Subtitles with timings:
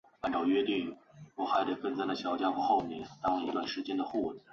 [0.23, 0.65] 常赈赡
[3.85, 4.31] 贫穷。